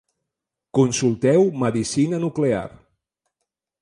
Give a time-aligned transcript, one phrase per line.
[0.77, 2.67] Consulteu medicina nuclear.